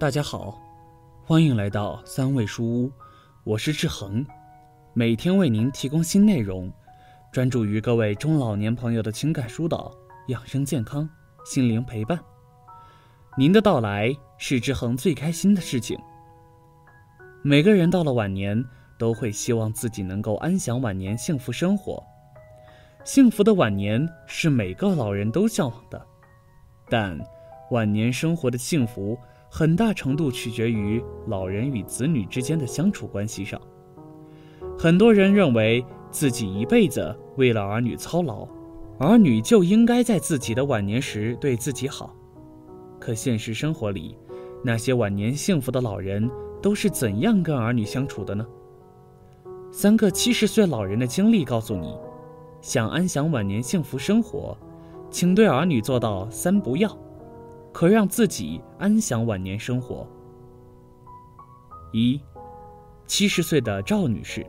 [0.00, 0.58] 大家好，
[1.26, 2.92] 欢迎来到三味书屋，
[3.44, 4.24] 我是志恒，
[4.94, 6.72] 每天为您提供新内容，
[7.30, 9.94] 专注于各位中老年朋友的情感疏导、
[10.28, 11.06] 养生健康、
[11.44, 12.18] 心灵陪伴。
[13.36, 15.98] 您的到来是志恒最开心的事情。
[17.42, 18.64] 每个人到了晚年，
[18.96, 22.02] 都会希望自己能够安享晚年、幸福生活。
[23.04, 26.02] 幸福的晚年是每个老人都向往的，
[26.88, 27.20] 但
[27.70, 29.14] 晚年生活的幸福。
[29.52, 33.60] 很大程度取决于老人与子女之间的相处关系上。
[34.78, 38.46] 很多人认为自己一辈子为了儿女操劳，
[39.00, 42.14] 儿女就应该在自己的晚年时对自己好。
[43.00, 44.16] 可现实生活里，
[44.62, 46.30] 那些晚年幸福的老人
[46.62, 48.46] 都是怎样跟儿女相处的呢？
[49.72, 51.98] 三个七十岁老人的经历告诉你：
[52.60, 54.56] 想安享晚年幸福生活，
[55.10, 56.96] 请对儿女做到三不要。
[57.72, 60.06] 可让自己安享晚年生活。
[61.92, 62.20] 一，
[63.06, 64.46] 七十岁的赵女士。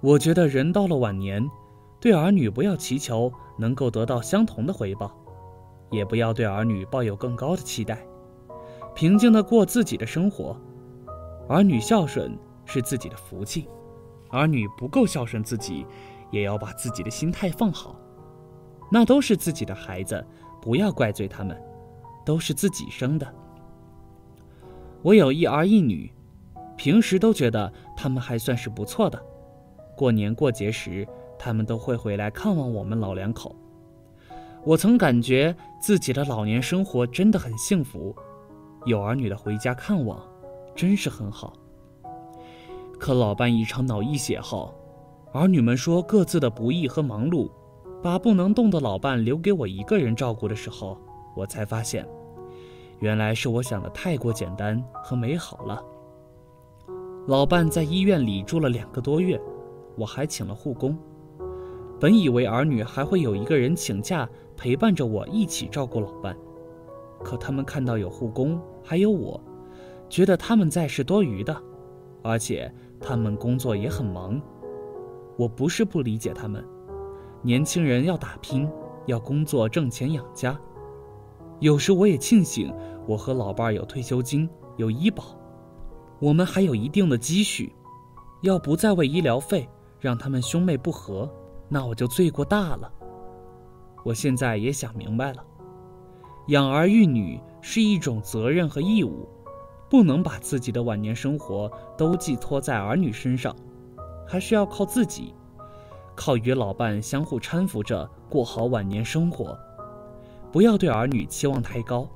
[0.00, 1.48] 我觉得人到了晚年，
[2.00, 5.12] 对儿女不要祈求能够得到相同的回报，
[5.90, 7.98] 也不要对儿女抱有更高的期待，
[8.94, 10.56] 平静的过自己的生活。
[11.48, 13.68] 儿女孝顺是自己的福气，
[14.30, 15.84] 儿女不够孝顺自己，
[16.30, 17.96] 也要把自己的心态放好，
[18.92, 20.24] 那都是自己的孩子。
[20.60, 21.56] 不要怪罪他们，
[22.24, 23.26] 都是自己生的。
[25.02, 26.10] 我有一儿一女，
[26.76, 29.20] 平时都觉得他们还算是不错的。
[29.96, 31.06] 过年过节时，
[31.38, 33.54] 他们都会回来看望我们老两口。
[34.64, 38.14] 我曾感觉自己的老年生活真的很幸福，
[38.84, 40.20] 有儿女的回家看望，
[40.74, 41.52] 真是很好。
[42.98, 44.74] 可老伴一场脑溢血后，
[45.32, 47.48] 儿女们说各自的不易和忙碌。
[48.02, 50.96] 把不能动的老伴留给我一个人照顾的时候，
[51.34, 52.06] 我才发现，
[53.00, 55.82] 原来是我想的太过简单和美好了。
[57.26, 59.40] 老伴在医院里住了两个多月，
[59.96, 60.96] 我还请了护工。
[62.00, 66.36] 本以为儿女还会有一个人请假陪伴着我一起照顾老伴，
[67.24, 69.40] 可他们看到有护工还有我，
[70.08, 71.54] 觉得他们在是多余的，
[72.22, 74.40] 而且他们工作也很忙。
[75.36, 76.64] 我不是不理解他们。
[77.42, 78.68] 年轻人要打拼，
[79.06, 80.58] 要工作挣钱养家。
[81.60, 82.74] 有时我也庆幸，
[83.06, 85.24] 我和老伴儿有退休金，有医保，
[86.18, 87.72] 我们还有一定的积蓄。
[88.42, 91.28] 要不再为医疗费让他们兄妹不和，
[91.68, 92.92] 那我就罪过大了。
[94.04, 95.44] 我现在也想明白了，
[96.48, 99.28] 养儿育女是一种责任和义务，
[99.90, 103.54] 不能把自己的晚年生活都寄托在儿女身上，
[104.26, 105.34] 还是要靠自己。
[106.18, 109.56] 靠与老伴相互搀扶着过好晚年生活，
[110.50, 112.08] 不要对儿女期望太高，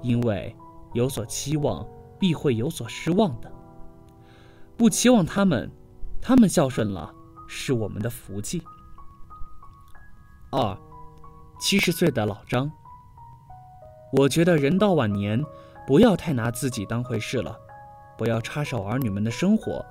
[0.00, 0.56] 因为
[0.94, 1.86] 有所期望
[2.18, 3.52] 必会有所失望的。
[4.78, 5.70] 不期望他们，
[6.22, 7.12] 他们孝顺了
[7.46, 8.62] 是我们的福气。
[10.50, 10.74] 二，
[11.60, 12.72] 七十岁的老张，
[14.14, 15.44] 我觉得人到晚年，
[15.86, 17.54] 不要太拿自己当回事了，
[18.16, 19.84] 不要插手儿女们的生活。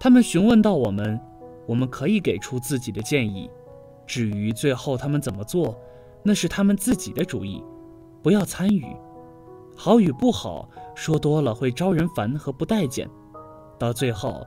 [0.00, 1.20] 他们询问到我们。
[1.66, 3.50] 我们可以给出自己的建议，
[4.06, 5.78] 至于最后他们怎么做，
[6.22, 7.62] 那是他们自己的主意，
[8.22, 8.84] 不要参与。
[9.74, 13.08] 好与不好说多了会招人烦和不待见，
[13.78, 14.46] 到最后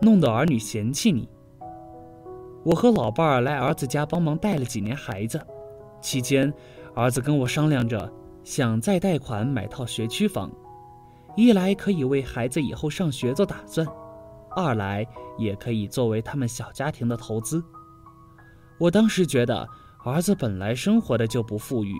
[0.00, 1.28] 弄得儿女嫌弃你。
[2.62, 5.40] 我和老伴儿来儿子家帮忙带了几年孩子，
[6.00, 6.52] 期间
[6.94, 8.12] 儿子跟我商量着
[8.44, 10.50] 想再贷款买套学区房，
[11.36, 13.86] 一来可以为孩子以后上学做打算。
[14.56, 15.06] 二来
[15.36, 17.62] 也可以作为他们小家庭的投资。
[18.78, 19.68] 我当时觉得
[20.02, 21.94] 儿子本来生活的就不富裕，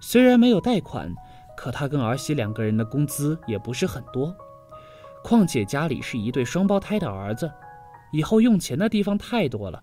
[0.00, 1.14] 虽然没有贷款，
[1.56, 4.34] 可他跟儿媳两个人的工资也不是很多。
[5.22, 7.50] 况且家里是一对双胞胎的儿子，
[8.12, 9.82] 以后用钱的地方太多了，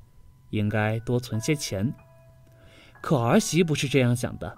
[0.50, 1.94] 应该多存些钱。
[3.02, 4.56] 可儿媳不是这样想的，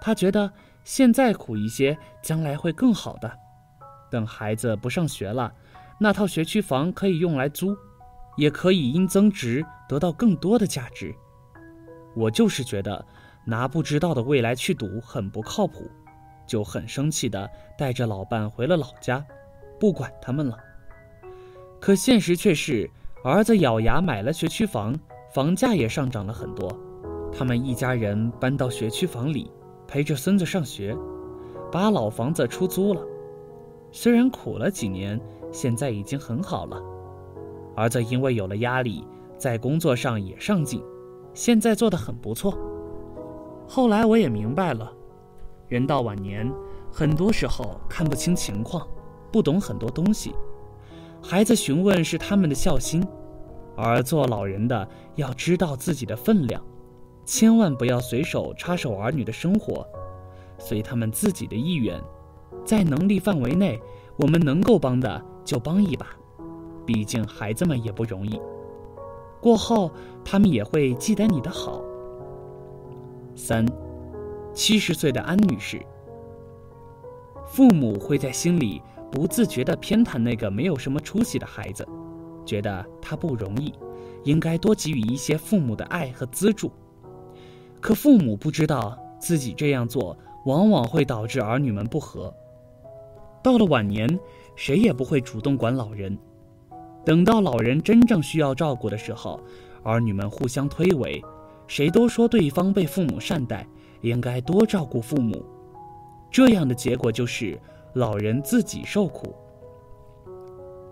[0.00, 0.52] 她觉得
[0.84, 3.30] 现在苦一些，将来会更好的。
[4.10, 5.52] 等孩子不上学了。
[5.98, 7.74] 那套学区房可以用来租，
[8.36, 11.14] 也可以因增值得到更多的价值。
[12.14, 13.02] 我就是觉得
[13.46, 15.90] 拿不知道的未来去赌很不靠谱，
[16.46, 19.24] 就很生气的带着老伴回了老家，
[19.80, 20.58] 不管他们了。
[21.80, 22.90] 可现实却是，
[23.24, 24.94] 儿子咬牙买了学区房，
[25.32, 26.70] 房价也上涨了很多。
[27.32, 29.50] 他们一家人搬到学区房里，
[29.88, 30.94] 陪着孙子上学，
[31.72, 33.00] 把老房子出租了。
[33.92, 35.18] 虽然苦了几年。
[35.56, 36.78] 现在已经很好了，
[37.74, 39.02] 儿子因为有了压力，
[39.38, 40.82] 在工作上也上进，
[41.32, 42.58] 现在做得很不错。
[43.66, 44.92] 后来我也明白了，
[45.66, 46.52] 人到晚年，
[46.92, 48.86] 很多时候看不清情况，
[49.32, 50.34] 不懂很多东西。
[51.22, 53.02] 孩子询问是他们的孝心，
[53.74, 56.62] 而做老人的要知道自己的分量，
[57.24, 59.88] 千万不要随手插手儿女的生活，
[60.58, 61.98] 随他们自己的意愿，
[62.62, 63.80] 在能力范围内，
[64.18, 66.08] 我们能够帮的就帮一把，
[66.84, 68.38] 毕竟孩子们也不容易。
[69.40, 69.90] 过后，
[70.24, 71.80] 他们也会记得你的好。
[73.36, 73.64] 三，
[74.52, 75.80] 七十岁的安女士，
[77.46, 81.86] 父母会在心里不自觉地偏袒那个没有什么出息的孩子，
[82.44, 83.72] 觉得他不容易，
[84.24, 86.72] 应该多给予一些父母的爱和资助。
[87.80, 90.16] 可父母不知道自己这样做
[90.46, 92.34] 往往会导致儿女们不和。
[93.42, 94.18] 到了晚年，
[94.56, 96.18] 谁也不会主动管老人。
[97.04, 99.38] 等到老人真正需要照顾的时候，
[99.84, 101.22] 儿女们互相推诿，
[101.68, 103.64] 谁都说对方被父母善待，
[104.00, 105.44] 应该多照顾父母。
[106.30, 107.56] 这样的结果就是
[107.94, 109.32] 老人自己受苦。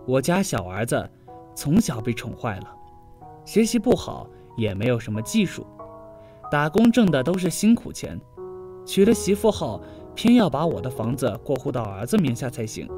[0.06, 1.10] 我家小儿子
[1.54, 2.76] 从小被宠坏了，
[3.44, 5.66] 学习不好，也没有什么技术，
[6.50, 8.20] 打工挣的都是辛苦钱。
[8.86, 9.82] 娶了媳妇后，
[10.14, 12.88] 偏要把我的房子过户到儿子名下才行，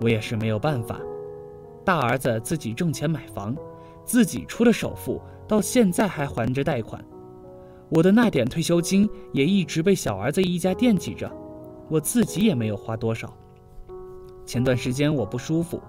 [0.00, 1.00] 我也是没有办法。
[1.84, 3.56] 大儿子自己挣钱买房，
[4.04, 7.04] 自己出了首付，到现在还还着贷款。
[7.88, 11.30] 我的那点退休金也一直被小儿子一家惦记着，
[11.88, 13.34] 我自己也没有花多少。
[14.46, 15.80] 前段时间我不舒服，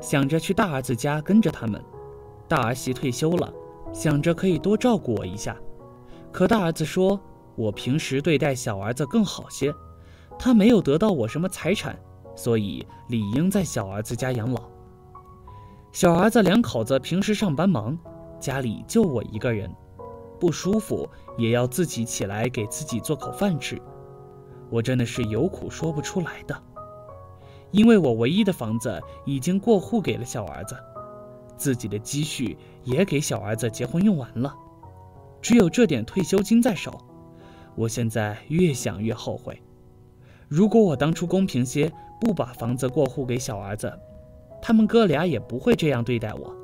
[0.00, 1.82] 想着去大儿子家跟着他们。
[2.46, 3.52] 大儿媳退休了，
[3.92, 5.56] 想着可以多照顾我一下。
[6.30, 7.20] 可大儿子说
[7.56, 9.74] 我平时对待小儿子更好些，
[10.38, 11.98] 他没有得到我什么财产，
[12.34, 14.62] 所以理应在小儿子家养老。
[15.92, 17.98] 小儿子两口子平时上班忙，
[18.40, 19.70] 家里就我一个人，
[20.40, 23.80] 不舒服也要自己起来给自己做口饭吃，
[24.70, 26.62] 我真的是有苦说不出来的。
[27.70, 30.76] 因为我唯一的房子已经过户给了小儿子，
[31.56, 34.54] 自己的积蓄也给小儿子结婚用完了，
[35.40, 36.98] 只有这点退休金在手，
[37.74, 39.62] 我现在越想越后悔。
[40.54, 41.90] 如果我当初公平些，
[42.20, 43.90] 不把房子过户给小儿子。
[44.60, 46.54] 他们哥俩也不会这样对待我，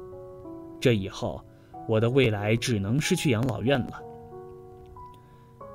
[0.78, 1.40] 这以后
[1.88, 4.02] 我的未来只能是去养老院了。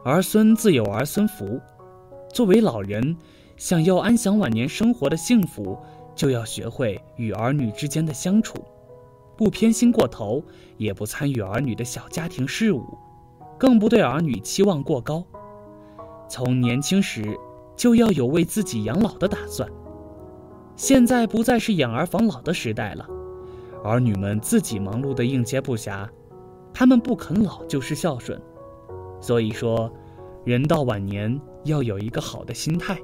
[0.05, 1.59] 儿孙自有儿孙福，
[2.31, 3.17] 作为老人，
[3.57, 5.75] 想要安享晚年生活的幸福，
[6.13, 8.63] 就要学会与儿女之间的相处，
[9.35, 10.43] 不偏心过头，
[10.77, 12.95] 也不参与儿女的小家庭事务，
[13.57, 15.25] 更不对儿女期望过高。
[16.29, 17.35] 从年轻时
[17.75, 19.69] 就要有为自己养老的打算。
[20.75, 23.07] 现在不再是养儿防老的时代了，
[23.83, 26.07] 儿女们自己忙碌的应接不暇，
[26.73, 28.39] 他们不肯老就是孝顺。
[29.19, 29.91] 所以说，
[30.43, 32.99] 人到晚年要有一个好的心态，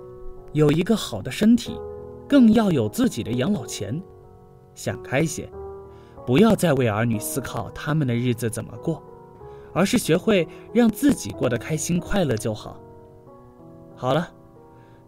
[0.54, 1.80] 有一个好的身体，
[2.27, 4.01] 更要有自己的养老钱。
[4.75, 5.50] 想开些，
[6.25, 9.04] 不要再为儿女思考他们的日子怎么过，
[9.74, 12.80] 而是学会让自己过得开心快乐就好。
[13.95, 14.30] 好了，